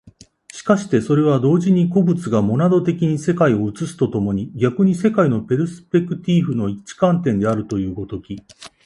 [0.51, 8.41] しかしてそれは同時に個物がモナド的に世界を映すと共に逆に世界のペルスペクティーフの一観点であるという如き、